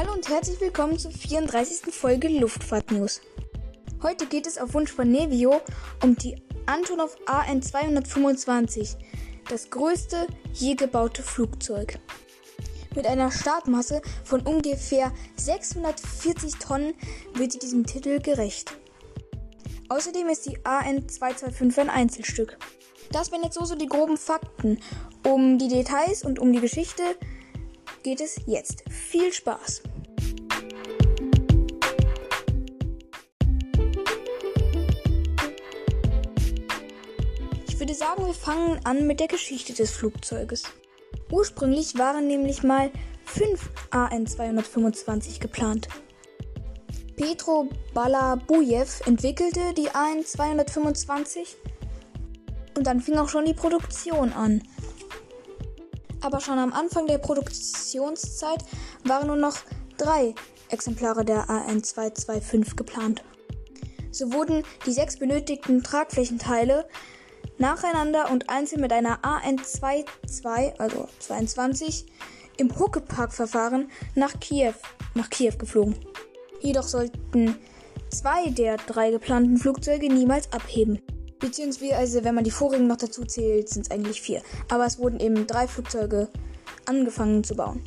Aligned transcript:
Hallo 0.00 0.14
und 0.14 0.30
herzlich 0.30 0.58
willkommen 0.62 0.98
zur 0.98 1.10
34. 1.10 1.92
Folge 1.92 2.28
Luftfahrt 2.28 2.90
News. 2.90 3.20
Heute 4.02 4.24
geht 4.24 4.46
es 4.46 4.56
auf 4.56 4.72
Wunsch 4.72 4.90
von 4.90 5.10
Nevio 5.10 5.60
um 6.02 6.16
die 6.16 6.40
Antonov 6.64 7.18
AN 7.26 7.60
225, 7.60 8.96
das 9.50 9.68
größte 9.68 10.26
je 10.54 10.74
gebaute 10.74 11.22
Flugzeug. 11.22 11.98
Mit 12.94 13.06
einer 13.06 13.30
Startmasse 13.30 14.00
von 14.24 14.40
ungefähr 14.40 15.12
640 15.36 16.54
Tonnen 16.54 16.94
wird 17.34 17.52
sie 17.52 17.58
diesem 17.58 17.84
Titel 17.84 18.20
gerecht. 18.20 18.72
Außerdem 19.90 20.28
ist 20.28 20.46
die 20.46 20.64
AN 20.64 21.10
225 21.10 21.78
ein 21.78 21.90
Einzelstück. 21.90 22.56
Das 23.12 23.32
wären 23.32 23.42
jetzt 23.42 23.58
so, 23.58 23.66
so 23.66 23.74
die 23.74 23.84
groben 23.84 24.16
Fakten. 24.16 24.80
Um 25.26 25.58
die 25.58 25.68
Details 25.68 26.24
und 26.24 26.38
um 26.38 26.54
die 26.54 26.60
Geschichte 26.60 27.02
geht 28.02 28.22
es 28.22 28.40
jetzt. 28.46 28.84
Viel 28.88 29.30
Spaß! 29.30 29.82
Sagen, 38.00 38.24
wir 38.24 38.32
fangen 38.32 38.80
an 38.84 39.06
mit 39.06 39.20
der 39.20 39.28
Geschichte 39.28 39.74
des 39.74 39.90
Flugzeuges. 39.90 40.62
Ursprünglich 41.30 41.98
waren 41.98 42.26
nämlich 42.26 42.62
mal 42.62 42.90
fünf 43.26 43.68
AN-225 43.90 45.38
geplant. 45.38 45.86
Petro 47.14 47.68
Balabujew 47.92 48.86
entwickelte 49.04 49.74
die 49.76 49.90
AN-225 49.90 51.40
und 52.74 52.86
dann 52.86 53.02
fing 53.02 53.18
auch 53.18 53.28
schon 53.28 53.44
die 53.44 53.52
Produktion 53.52 54.32
an. 54.32 54.62
Aber 56.22 56.40
schon 56.40 56.58
am 56.58 56.72
Anfang 56.72 57.06
der 57.06 57.18
Produktionszeit 57.18 58.64
waren 59.04 59.26
nur 59.26 59.36
noch 59.36 59.58
drei 59.98 60.34
Exemplare 60.70 61.22
der 61.26 61.50
AN225 61.50 62.76
geplant. 62.76 63.22
So 64.10 64.32
wurden 64.32 64.64
die 64.86 64.92
sechs 64.92 65.18
benötigten 65.18 65.82
Tragflächenteile 65.82 66.88
nacheinander 67.60 68.30
und 68.30 68.48
einzeln 68.48 68.80
mit 68.80 68.92
einer 68.92 69.20
AN22, 69.20 70.78
also 70.78 71.08
22, 71.20 72.06
im 72.56 72.76
Huckepack-Verfahren 72.78 73.90
nach 74.14 74.40
Kiew, 74.40 74.74
nach 75.14 75.30
Kiew 75.30 75.52
geflogen. 75.58 75.94
Jedoch 76.60 76.88
sollten 76.88 77.56
zwei 78.10 78.50
der 78.50 78.76
drei 78.76 79.10
geplanten 79.10 79.58
Flugzeuge 79.58 80.12
niemals 80.12 80.52
abheben. 80.52 81.00
Beziehungsweise, 81.38 82.24
wenn 82.24 82.34
man 82.34 82.44
die 82.44 82.50
vorigen 82.50 82.86
noch 82.86 82.96
dazu 82.96 83.24
zählt, 83.24 83.68
sind 83.68 83.86
es 83.86 83.90
eigentlich 83.90 84.20
vier. 84.20 84.42
Aber 84.70 84.84
es 84.84 84.98
wurden 84.98 85.20
eben 85.20 85.46
drei 85.46 85.66
Flugzeuge 85.66 86.28
angefangen 86.86 87.44
zu 87.44 87.54
bauen. 87.54 87.82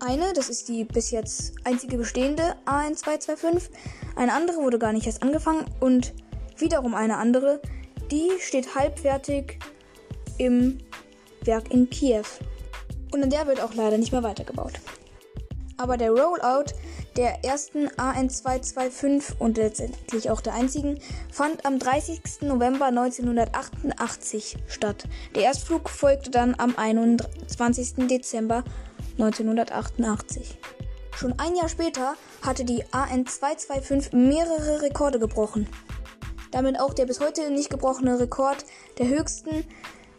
Eine, 0.00 0.32
das 0.32 0.48
ist 0.48 0.68
die 0.68 0.84
bis 0.84 1.10
jetzt 1.10 1.54
einzige 1.64 1.96
bestehende 1.96 2.56
AN225. 2.66 3.70
Eine 4.16 4.32
andere 4.32 4.58
wurde 4.58 4.78
gar 4.78 4.92
nicht 4.92 5.06
erst 5.06 5.22
angefangen 5.22 5.66
und 5.80 6.14
wiederum 6.56 6.94
eine 6.94 7.18
andere, 7.18 7.60
die 8.10 8.30
steht 8.40 8.74
halbfertig 8.74 9.58
im 10.38 10.78
Werk 11.44 11.72
in 11.72 11.88
Kiew. 11.90 12.24
Und 13.12 13.22
an 13.22 13.30
der 13.30 13.46
wird 13.46 13.60
auch 13.60 13.74
leider 13.74 13.98
nicht 13.98 14.12
mehr 14.12 14.22
weitergebaut. 14.22 14.74
Aber 15.76 15.96
der 15.96 16.10
Rollout 16.10 16.74
der 17.16 17.44
ersten 17.44 17.88
AN225 17.88 19.38
und 19.38 19.56
letztendlich 19.56 20.30
auch 20.30 20.40
der 20.40 20.54
einzigen 20.54 21.00
fand 21.32 21.64
am 21.66 21.78
30. 21.78 22.42
November 22.42 22.86
1988 22.86 24.56
statt. 24.68 25.04
Der 25.34 25.44
Erstflug 25.44 25.88
folgte 25.88 26.30
dann 26.30 26.54
am 26.58 26.76
21. 26.76 28.06
Dezember 28.08 28.62
1988. 29.18 30.58
Schon 31.16 31.38
ein 31.38 31.56
Jahr 31.56 31.68
später 31.68 32.14
hatte 32.42 32.64
die 32.64 32.84
AN225 32.84 34.14
mehrere 34.14 34.82
Rekorde 34.82 35.18
gebrochen. 35.18 35.66
Damit 36.50 36.80
auch 36.80 36.94
der 36.94 37.06
bis 37.06 37.20
heute 37.20 37.50
nicht 37.50 37.70
gebrochene 37.70 38.18
Rekord 38.18 38.64
der 38.98 39.08
höchsten 39.08 39.64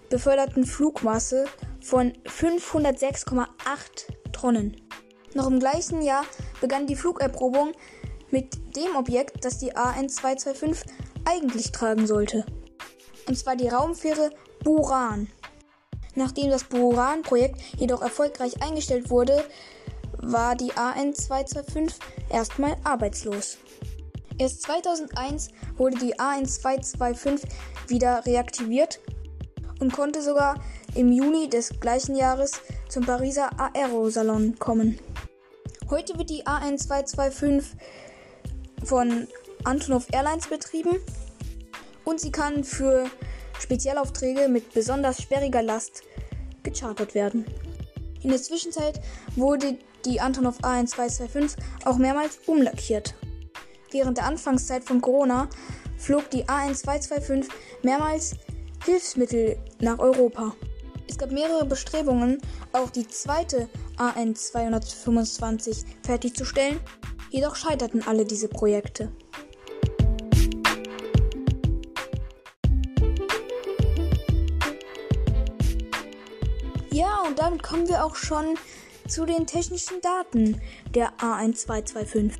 beförderten 0.09 0.66
Flugmasse 0.66 1.46
von 1.81 2.14
506,8 2.25 3.47
Tonnen. 4.31 4.75
Noch 5.34 5.47
im 5.47 5.59
gleichen 5.59 6.02
Jahr 6.02 6.25
begann 6.59 6.88
die 6.88 6.96
Flugerprobung 6.96 7.72
mit 8.30 8.75
dem 8.75 8.96
Objekt, 8.96 9.44
das 9.46 9.58
die 9.58 9.74
AN225 9.75 10.86
eigentlich 11.25 11.72
tragen 11.72 12.08
sollte. 12.08 12.46
Und 13.28 13.38
zwar 13.38 13.56
die 13.56 13.69
Raumfähre 13.69 14.31
Buran. 14.63 15.28
Nachdem 16.16 16.50
das 16.50 16.66
Buran-Projekt 16.66 17.62
jedoch 17.78 18.02
erfolgreich 18.02 18.62
eingestellt 18.62 19.09
wurde, 19.09 19.44
war 20.18 20.56
die 20.56 20.74
AN225 20.74 21.94
erstmal 22.30 22.75
arbeitslos. 22.84 23.58
Erst 24.41 24.63
2001 24.63 25.50
wurde 25.78 26.00
die 26.00 26.16
AN225 26.16 27.44
wieder 27.90 28.25
reaktiviert 28.25 29.00
und 29.79 29.94
konnte 29.94 30.24
sogar 30.24 30.59
im 30.96 31.12
Juni 31.12 31.47
des 31.47 31.79
gleichen 31.79 32.16
Jahres 32.16 32.53
zum 32.90 33.06
Pariser 33.06 33.51
Aerosalon 33.59 34.57
kommen. 34.57 34.97
Heute 35.91 36.18
wird 36.18 36.31
die 36.31 36.47
AN225 36.47 37.66
von 38.84 39.28
Antonov 39.63 40.07
Airlines 40.12 40.47
betrieben 40.47 40.97
und 42.03 42.19
sie 42.19 42.31
kann 42.31 42.63
für 42.63 43.06
Spezialaufträge 43.59 44.47
mit 44.47 44.74
besonders 44.74 45.22
sperriger 45.22 45.62
Last 45.62 46.01
gechartert 46.63 47.13
werden. 47.13 47.46
In 48.24 48.31
der 48.31 48.41
Zwischenzeit 48.41 49.01
wurde 49.35 49.78
die 50.03 50.19
Antonov 50.19 50.57
AN225 50.62 51.57
auch 51.85 52.00
mehrmals 52.00 52.40
umlackiert. 52.47 53.13
Während 53.91 54.18
der 54.18 54.25
Anfangszeit 54.25 54.85
von 54.85 55.02
Corona 55.02 55.50
flog 55.97 56.29
die 56.29 56.46
AN225 56.46 57.50
mehrmals 57.84 58.35
Hilfsmittel 58.85 59.57
nach 59.81 60.00
Europa. 60.00 60.56
Es 61.09 61.18
gab 61.18 61.31
mehrere 61.31 61.66
Bestrebungen, 61.66 62.38
auch 62.72 62.90
die 62.90 63.06
zweite 63.06 63.68
AN 63.97 64.34
225 64.34 65.84
fertigzustellen, 66.03 66.80
jedoch 67.31 67.57
scheiterten 67.57 68.01
alle 68.07 68.24
diese 68.24 68.47
Projekte. 68.47 69.12
Ja, 76.91 77.24
und 77.28 77.40
damit 77.40 77.62
kommen 77.62 77.90
wir 77.90 78.06
auch 78.06 78.16
schon 78.16 78.57
zu 79.09 79.25
den 79.25 79.46
technischen 79.46 80.00
Daten 80.01 80.62
der 80.96 81.12
A1225. 81.18 82.31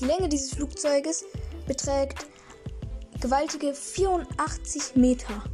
Die 0.00 0.06
Länge 0.06 0.28
dieses 0.28 0.54
Flugzeuges 0.54 1.24
beträgt 1.66 2.26
gewaltige 3.20 3.74
84 3.74 4.96
Meter. 4.96 5.44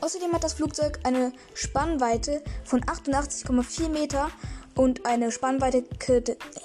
Außerdem 0.00 0.32
hat 0.32 0.44
das 0.44 0.54
Flugzeug 0.54 1.00
eine 1.04 1.32
Spannweite 1.54 2.42
von 2.64 2.80
88,4 2.82 3.88
Meter 3.88 4.30
und 4.76 5.04
eine 5.06 5.32
Spannweite, 5.32 5.84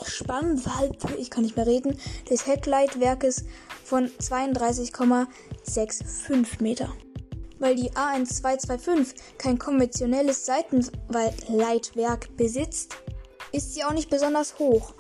Spannweite, 0.06 1.16
ich 1.18 1.30
kann 1.30 1.44
nicht 1.44 1.56
mehr 1.56 1.68
reden, 1.68 1.98
des 2.30 2.46
Headlight-Werkes 2.46 3.46
von 3.84 4.08
32,65 4.08 6.62
Meter. 6.62 6.94
Weil 7.60 7.76
die 7.76 7.92
A1225 7.92 9.16
kein 9.38 9.58
konventionelles 9.58 10.46
Seitenleitwerk 10.46 12.36
besitzt, 12.36 12.98
ist 13.52 13.74
sie 13.74 13.84
auch 13.84 13.94
nicht 13.94 14.10
besonders 14.10 14.60
hoch. 14.60 14.94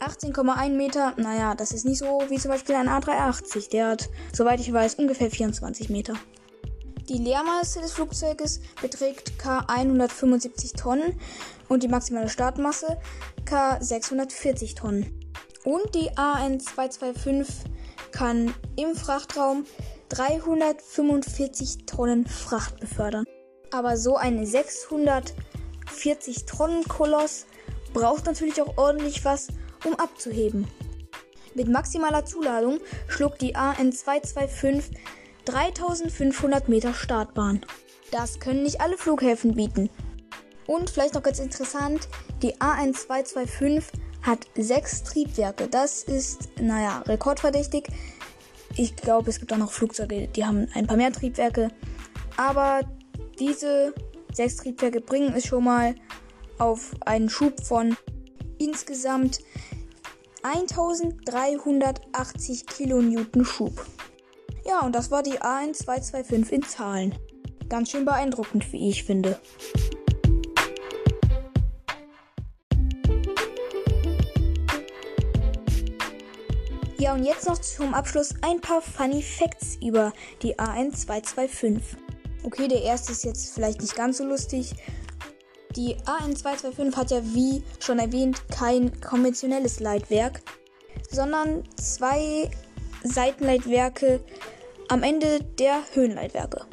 18,1 0.00 0.70
Meter, 0.70 1.14
naja, 1.16 1.54
das 1.54 1.72
ist 1.72 1.84
nicht 1.84 1.98
so 1.98 2.22
wie 2.28 2.38
zum 2.38 2.50
Beispiel 2.50 2.74
ein 2.74 2.88
A380. 2.88 3.70
Der 3.70 3.88
hat, 3.88 4.08
soweit 4.32 4.60
ich 4.60 4.72
weiß, 4.72 4.94
ungefähr 4.96 5.30
24 5.30 5.90
Meter. 5.90 6.14
Die 7.08 7.18
Leermasse 7.18 7.80
des 7.80 7.92
Flugzeuges 7.92 8.60
beträgt 8.80 9.38
K 9.38 9.64
175 9.68 10.72
Tonnen 10.72 11.20
und 11.68 11.82
die 11.82 11.88
maximale 11.88 12.30
Startmasse 12.30 12.98
K 13.44 13.78
640 13.80 14.74
Tonnen. 14.74 15.20
Und 15.64 15.94
die 15.94 16.16
AN 16.16 16.60
225 16.60 17.70
kann 18.10 18.54
im 18.76 18.94
Frachtraum 18.94 19.66
345 20.08 21.84
Tonnen 21.86 22.26
Fracht 22.26 22.80
befördern. 22.80 23.24
Aber 23.70 23.96
so 23.96 24.16
ein 24.16 24.44
640 24.46 26.46
Tonnen 26.46 26.84
Koloss 26.84 27.46
braucht 27.92 28.26
natürlich 28.26 28.62
auch 28.62 28.76
ordentlich 28.76 29.24
was, 29.24 29.48
um 29.84 29.94
abzuheben. 29.94 30.66
Mit 31.54 31.68
maximaler 31.68 32.24
Zuladung 32.24 32.80
schlug 33.08 33.38
die 33.38 33.54
AN 33.54 33.92
225 33.92 34.98
3500 35.44 36.68
Meter 36.68 36.94
Startbahn. 36.94 37.60
Das 38.10 38.40
können 38.40 38.62
nicht 38.62 38.80
alle 38.80 38.96
Flughäfen 38.96 39.54
bieten. 39.54 39.90
Und 40.66 40.90
vielleicht 40.90 41.14
noch 41.14 41.22
ganz 41.22 41.38
interessant, 41.38 42.08
die 42.42 42.54
A1225 42.56 43.84
hat 44.22 44.46
sechs 44.56 45.02
Triebwerke. 45.02 45.68
Das 45.68 46.02
ist, 46.02 46.48
naja, 46.58 47.02
rekordverdächtig. 47.06 47.88
Ich 48.76 48.96
glaube, 48.96 49.30
es 49.30 49.38
gibt 49.38 49.52
auch 49.52 49.58
noch 49.58 49.70
Flugzeuge, 49.70 50.28
die 50.28 50.44
haben 50.44 50.66
ein 50.74 50.86
paar 50.86 50.96
mehr 50.96 51.12
Triebwerke. 51.12 51.70
Aber 52.36 52.80
diese 53.38 53.94
sechs 54.32 54.56
Triebwerke 54.56 55.00
bringen 55.00 55.34
es 55.36 55.46
schon 55.46 55.64
mal 55.64 55.94
auf 56.58 56.92
einen 57.04 57.28
Schub 57.28 57.60
von 57.60 57.96
insgesamt 58.58 59.40
1380 60.44 62.66
Kilonewton 62.66 63.44
Schub. 63.46 63.86
Ja, 64.66 64.80
und 64.80 64.94
das 64.94 65.10
war 65.10 65.22
die 65.22 65.40
A1225 65.40 66.50
in 66.50 66.62
Zahlen. 66.62 67.14
Ganz 67.70 67.90
schön 67.90 68.04
beeindruckend, 68.04 68.70
wie 68.70 68.90
ich 68.90 69.04
finde. 69.04 69.40
Ja, 76.98 77.14
und 77.14 77.24
jetzt 77.24 77.46
noch 77.46 77.58
zum 77.58 77.94
Abschluss 77.94 78.34
ein 78.42 78.60
paar 78.60 78.82
Funny 78.82 79.22
Facts 79.22 79.78
über 79.82 80.12
die 80.42 80.58
AN225. 80.58 81.80
Okay, 82.42 82.68
der 82.68 82.82
erste 82.82 83.12
ist 83.12 83.24
jetzt 83.24 83.54
vielleicht 83.54 83.80
nicht 83.80 83.96
ganz 83.96 84.18
so 84.18 84.24
lustig. 84.24 84.74
Die 85.76 85.96
AN225 85.96 86.96
hat 86.96 87.10
ja, 87.10 87.20
wie 87.34 87.62
schon 87.80 87.98
erwähnt, 87.98 88.42
kein 88.50 89.00
konventionelles 89.00 89.80
Leitwerk, 89.80 90.40
sondern 91.10 91.64
zwei 91.76 92.50
Seitenleitwerke 93.02 94.20
am 94.88 95.02
Ende 95.02 95.40
der 95.58 95.82
Höhenleitwerke. 95.92 96.66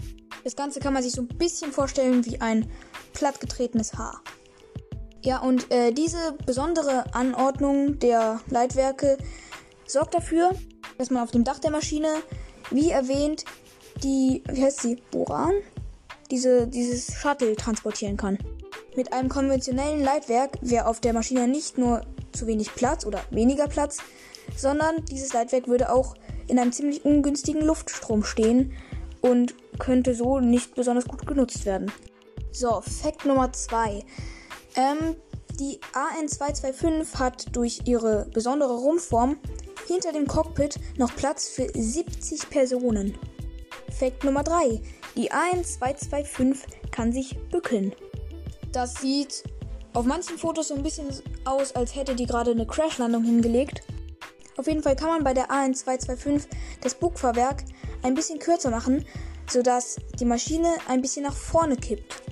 Das 0.43 0.55
Ganze 0.55 0.79
kann 0.79 0.93
man 0.93 1.03
sich 1.03 1.13
so 1.13 1.21
ein 1.21 1.27
bisschen 1.27 1.71
vorstellen 1.71 2.25
wie 2.25 2.41
ein 2.41 2.69
plattgetretenes 3.13 3.93
Haar. 3.93 4.21
Ja, 5.23 5.39
und 5.39 5.71
äh, 5.71 5.91
diese 5.91 6.35
besondere 6.45 7.13
Anordnung 7.13 7.99
der 7.99 8.41
Leitwerke 8.49 9.17
sorgt 9.85 10.13
dafür, 10.15 10.51
dass 10.97 11.09
man 11.09 11.23
auf 11.23 11.31
dem 11.31 11.43
Dach 11.43 11.59
der 11.59 11.71
Maschine, 11.71 12.07
wie 12.71 12.89
erwähnt, 12.89 13.45
die, 14.03 14.43
wie 14.49 14.63
heißt 14.63 14.81
sie, 14.81 14.95
Boran, 15.11 15.53
diese, 16.31 16.67
dieses 16.67 17.13
Shuttle 17.13 17.55
transportieren 17.55 18.17
kann. 18.17 18.37
Mit 18.95 19.13
einem 19.13 19.29
konventionellen 19.29 20.03
Leitwerk 20.03 20.57
wäre 20.61 20.85
auf 20.85 20.99
der 20.99 21.13
Maschine 21.13 21.47
nicht 21.47 21.77
nur 21.77 22.01
zu 22.33 22.45
wenig 22.47 22.73
Platz 22.75 23.05
oder 23.05 23.21
weniger 23.29 23.67
Platz, 23.67 23.99
sondern 24.57 25.05
dieses 25.05 25.31
Leitwerk 25.33 25.67
würde 25.67 25.91
auch 25.91 26.15
in 26.47 26.59
einem 26.59 26.73
ziemlich 26.73 27.05
ungünstigen 27.05 27.61
Luftstrom 27.61 28.23
stehen 28.23 28.73
und 29.21 29.55
könnte 29.79 30.13
so 30.13 30.39
nicht 30.39 30.75
besonders 30.75 31.05
gut 31.05 31.25
genutzt 31.25 31.65
werden. 31.65 31.91
So, 32.51 32.81
Fakt 32.81 33.25
Nummer 33.25 33.53
2. 33.53 34.03
Ähm, 34.75 35.15
die 35.59 35.79
AN225 35.93 37.19
hat 37.19 37.55
durch 37.55 37.81
ihre 37.85 38.27
besondere 38.33 38.75
Rumpfform 38.75 39.37
hinter 39.87 40.11
dem 40.11 40.27
Cockpit 40.27 40.79
noch 40.97 41.15
Platz 41.15 41.47
für 41.47 41.67
70 41.73 42.49
Personen. 42.49 43.17
Fakt 43.89 44.25
Nummer 44.25 44.43
3. 44.43 44.81
Die 45.15 45.31
AN225 45.31 46.57
kann 46.91 47.13
sich 47.13 47.37
bückeln. 47.51 47.93
Das 48.71 48.95
sieht 48.95 49.43
auf 49.93 50.05
manchen 50.05 50.37
Fotos 50.37 50.69
so 50.69 50.75
ein 50.75 50.83
bisschen 50.83 51.07
aus, 51.43 51.73
als 51.73 51.95
hätte 51.95 52.15
die 52.15 52.25
gerade 52.25 52.51
eine 52.51 52.65
Crashlandung 52.65 53.23
hingelegt. 53.23 53.81
Auf 54.57 54.67
jeden 54.67 54.81
Fall 54.81 54.95
kann 54.95 55.09
man 55.09 55.23
bei 55.23 55.33
der 55.33 55.49
AN225 55.49 56.47
das 56.81 56.95
Bugfahrwerk 56.95 57.63
ein 58.03 58.13
bisschen 58.13 58.39
kürzer 58.39 58.69
machen, 58.69 59.05
sodass 59.49 59.97
die 60.19 60.25
Maschine 60.25 60.69
ein 60.87 61.01
bisschen 61.01 61.23
nach 61.23 61.35
vorne 61.35 61.75
kippt. 61.75 62.23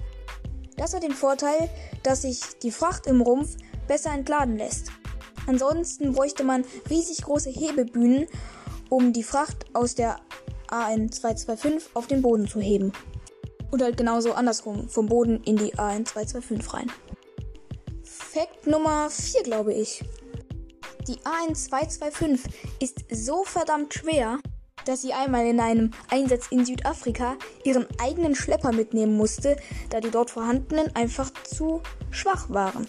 Das 0.78 0.94
hat 0.94 1.04
den 1.04 1.12
Vorteil, 1.12 1.70
dass 2.04 2.22
sich 2.22 2.40
die 2.64 2.72
Fracht 2.72 3.08
im 3.08 3.22
Rumpf 3.22 3.58
besser 3.88 4.12
entladen 4.12 4.58
lässt. 4.58 4.92
Ansonsten 5.48 6.14
bräuchte 6.14 6.44
man 6.46 6.64
riesig 6.90 7.24
große 7.24 7.50
Hebebühnen, 7.50 8.28
um 8.88 9.12
die 9.12 9.24
Fracht 9.24 9.66
aus 9.74 9.96
der 9.96 10.18
AN225 10.70 11.82
auf 11.96 12.08
den 12.08 12.22
Boden 12.22 12.48
zu 12.48 12.62
heben. 12.62 12.94
Und 13.72 13.82
halt 13.82 13.98
genauso 13.98 14.34
andersrum, 14.34 14.90
vom 14.90 15.08
Boden 15.08 15.44
in 15.44 15.58
die 15.58 15.76
AN225 15.76 16.74
rein. 16.74 16.92
Fakt 18.04 18.68
Nummer 18.68 19.10
4, 19.10 19.44
glaube 19.44 19.74
ich. 19.74 20.04
Die 21.08 21.18
AN225 21.20 22.40
ist 22.80 23.06
so 23.12 23.44
verdammt 23.44 23.94
schwer, 23.94 24.40
dass 24.86 25.02
sie 25.02 25.14
einmal 25.14 25.46
in 25.46 25.60
einem 25.60 25.92
Einsatz 26.10 26.48
in 26.50 26.66
Südafrika 26.66 27.36
ihren 27.64 27.88
eigenen 28.00 28.36
Schlepper 28.36 28.72
mitnehmen 28.72 29.16
musste, 29.18 29.58
da 29.90 30.00
die 30.00 30.12
dort 30.12 30.32
vorhandenen 30.32 30.96
einfach 30.96 31.32
zu 31.44 31.82
schwach 32.12 32.50
waren. 32.50 32.88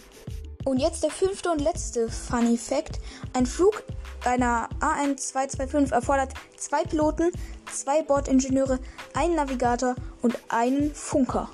Und 0.65 0.79
jetzt 0.79 1.03
der 1.03 1.11
fünfte 1.11 1.51
und 1.51 1.61
letzte 1.61 2.09
Funny 2.09 2.57
Fact. 2.57 3.01
Ein 3.33 3.47
Flug 3.47 3.83
einer 4.25 4.69
AN225 4.81 5.93
erfordert 5.93 6.35
zwei 6.57 6.85
Piloten, 6.85 7.31
zwei 7.73 8.03
Bordingenieure, 8.03 8.79
einen 9.15 9.37
Navigator 9.37 9.95
und 10.23 10.39
einen 10.49 10.95
Funker. 10.95 11.49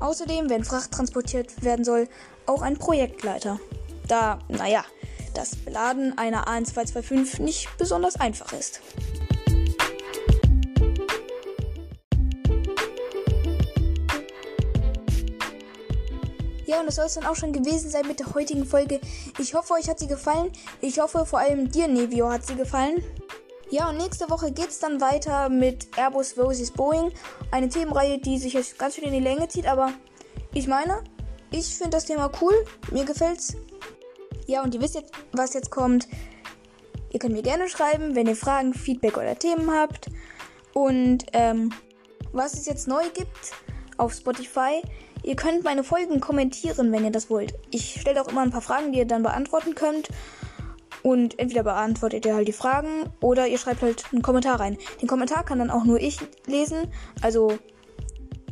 Außerdem, 0.00 0.50
wenn 0.50 0.64
Fracht 0.64 0.92
transportiert 0.92 1.62
werden 1.62 1.84
soll, 1.84 2.08
auch 2.46 2.62
ein 2.62 2.76
Projektleiter. 2.76 3.60
Da, 4.08 4.38
naja, 4.48 4.84
das 5.34 5.56
Beladen 5.56 6.18
einer 6.18 6.46
AN225 6.46 7.42
nicht 7.42 7.68
besonders 7.78 8.16
einfach 8.16 8.52
ist. 8.52 8.80
Und 16.80 16.86
das 16.86 16.96
soll 16.96 17.06
es 17.06 17.14
dann 17.14 17.26
auch 17.26 17.36
schon 17.36 17.52
gewesen 17.52 17.90
sein 17.90 18.06
mit 18.06 18.20
der 18.20 18.34
heutigen 18.34 18.64
Folge. 18.64 19.00
Ich 19.38 19.54
hoffe, 19.54 19.74
euch 19.74 19.88
hat 19.88 19.98
sie 19.98 20.06
gefallen. 20.06 20.50
Ich 20.80 20.98
hoffe, 20.98 21.26
vor 21.26 21.38
allem 21.38 21.70
dir, 21.70 21.88
Nevio, 21.88 22.30
hat 22.30 22.46
sie 22.46 22.54
gefallen. 22.54 23.02
Ja, 23.70 23.88
und 23.88 23.96
nächste 23.96 24.30
Woche 24.30 24.52
geht 24.52 24.68
es 24.68 24.78
dann 24.78 25.00
weiter 25.00 25.48
mit 25.48 25.98
Airbus 25.98 26.34
vs. 26.34 26.70
Boeing. 26.70 27.12
Eine 27.50 27.68
Themenreihe, 27.68 28.18
die 28.18 28.38
sich 28.38 28.52
jetzt 28.52 28.78
ganz 28.78 28.94
schön 28.94 29.04
in 29.04 29.12
die 29.12 29.20
Länge 29.20 29.48
zieht, 29.48 29.66
aber 29.66 29.92
ich 30.54 30.68
meine, 30.68 31.02
ich 31.50 31.66
finde 31.66 31.90
das 31.90 32.04
Thema 32.04 32.30
cool. 32.40 32.54
Mir 32.92 33.04
gefällt's. 33.04 33.56
Ja, 34.46 34.62
und 34.62 34.74
ihr 34.74 34.80
wisst 34.80 34.94
jetzt, 34.94 35.12
was 35.32 35.54
jetzt 35.54 35.70
kommt. 35.70 36.06
Ihr 37.10 37.18
könnt 37.18 37.34
mir 37.34 37.42
gerne 37.42 37.68
schreiben, 37.68 38.14
wenn 38.14 38.26
ihr 38.26 38.36
Fragen, 38.36 38.72
Feedback 38.72 39.16
oder 39.16 39.36
Themen 39.36 39.70
habt. 39.70 40.10
Und 40.72 41.24
ähm, 41.32 41.72
was 42.32 42.54
es 42.54 42.66
jetzt 42.66 42.86
neu 42.86 43.02
gibt 43.14 43.52
auf 43.96 44.12
Spotify. 44.12 44.82
Ihr 45.26 45.34
könnt 45.34 45.64
meine 45.64 45.82
Folgen 45.82 46.20
kommentieren, 46.20 46.92
wenn 46.92 47.04
ihr 47.04 47.10
das 47.10 47.28
wollt. 47.28 47.52
Ich 47.72 48.00
stelle 48.00 48.22
auch 48.22 48.28
immer 48.28 48.42
ein 48.42 48.52
paar 48.52 48.62
Fragen, 48.62 48.92
die 48.92 49.00
ihr 49.00 49.06
dann 49.06 49.24
beantworten 49.24 49.74
könnt. 49.74 50.08
Und 51.02 51.40
entweder 51.40 51.64
beantwortet 51.64 52.24
ihr 52.24 52.36
halt 52.36 52.46
die 52.46 52.52
Fragen 52.52 53.10
oder 53.20 53.48
ihr 53.48 53.58
schreibt 53.58 53.82
halt 53.82 54.04
einen 54.12 54.22
Kommentar 54.22 54.60
rein. 54.60 54.78
Den 55.02 55.08
Kommentar 55.08 55.44
kann 55.44 55.58
dann 55.58 55.72
auch 55.72 55.84
nur 55.84 56.00
ich 56.00 56.18
lesen. 56.46 56.92
Also 57.22 57.58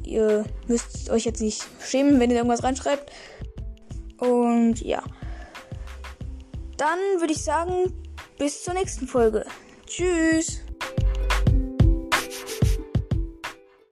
ihr 0.03 0.45
müsst 0.67 1.11
euch 1.11 1.25
jetzt 1.25 1.41
nicht 1.41 1.65
schämen, 1.81 2.19
wenn 2.19 2.31
ihr 2.31 2.39
irgendwas 2.39 2.65
reinschreibt. 2.65 3.09
Und 4.19 4.81
ja. 4.81 5.05
Dann 6.77 6.99
würde 7.21 7.35
ich 7.35 7.45
sagen, 7.45 7.93
bis 8.37 8.65
zur 8.65 8.75
nächsten 8.75 9.07
Folge. 9.07 9.47
Tschüss. 9.87 10.64